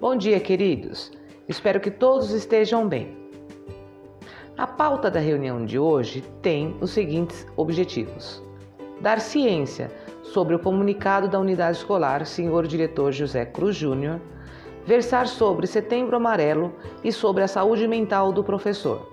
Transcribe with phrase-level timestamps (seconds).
[0.00, 1.12] Bom dia, queridos.
[1.46, 3.14] Espero que todos estejam bem.
[4.56, 8.42] A pauta da reunião de hoje tem os seguintes objetivos:
[8.98, 9.90] dar ciência
[10.22, 14.18] sobre o comunicado da unidade escolar, senhor diretor José Cruz Júnior,
[14.86, 16.72] versar sobre Setembro Amarelo
[17.04, 19.06] e sobre a saúde mental do professor,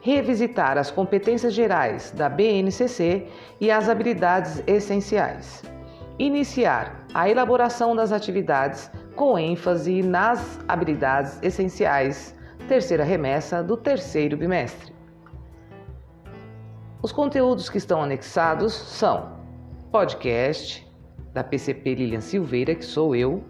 [0.00, 3.26] revisitar as competências gerais da BNCC
[3.60, 5.64] e as habilidades essenciais,
[6.16, 12.36] iniciar a elaboração das atividades com ênfase nas habilidades essenciais,
[12.68, 14.94] terceira remessa do terceiro bimestre.
[17.02, 19.32] Os conteúdos que estão anexados são
[19.90, 20.88] podcast
[21.34, 23.42] da PCP Lilian Silveira, que sou eu,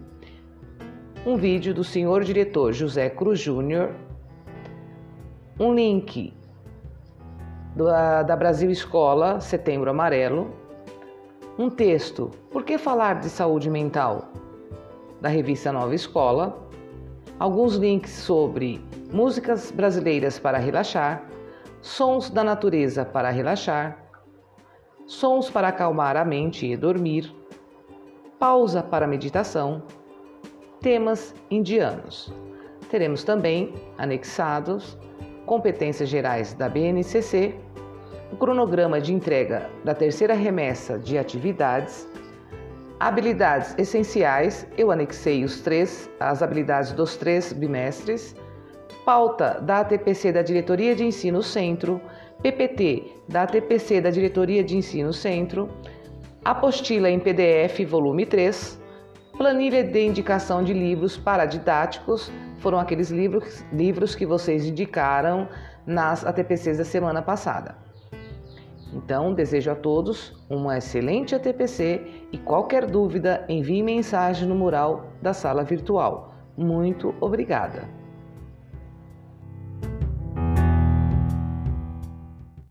[1.23, 3.93] um vídeo do senhor diretor José Cruz Júnior,
[5.59, 6.33] um link
[7.75, 10.51] da, da Brasil Escola Setembro Amarelo,
[11.59, 14.31] um texto Por que falar de saúde mental?
[15.21, 16.57] Da revista Nova Escola,
[17.37, 21.23] alguns links sobre músicas brasileiras para relaxar,
[21.81, 24.03] sons da natureza para relaxar,
[25.05, 27.33] sons para acalmar a mente e dormir,
[28.37, 29.83] pausa para meditação,
[30.81, 32.33] temas indianos.
[32.89, 34.97] Teremos também anexados
[35.45, 37.55] competências gerais da BNCC,
[38.31, 42.07] o cronograma de entrega da terceira remessa de atividades
[42.99, 48.35] Habilidades essenciais, eu anexei os três, as habilidades dos três bimestres.
[49.05, 52.01] Pauta da ATPC da Diretoria de Ensino Centro,
[52.43, 55.69] PPT da ATPC da Diretoria de Ensino Centro,
[56.43, 58.77] apostila em PDF, volume 3,
[59.37, 65.47] planilha de indicação de livros paradidáticos, foram aqueles livros, livros que vocês indicaram
[65.87, 67.77] nas ATPCs da semana passada.
[68.93, 75.33] Então, desejo a todos uma excelente ATPC e qualquer dúvida, envie mensagem no mural da
[75.33, 76.33] sala virtual.
[76.57, 77.98] Muito obrigada!